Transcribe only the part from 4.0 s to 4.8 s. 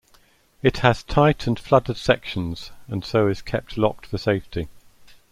for safety.